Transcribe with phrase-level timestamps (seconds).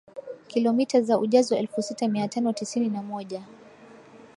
[0.47, 3.43] kilomita za ujazo elfusita miatano tisini na moja